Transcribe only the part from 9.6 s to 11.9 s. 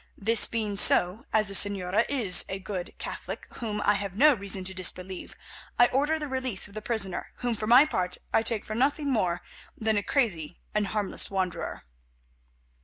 than a crazy and harmless wanderer."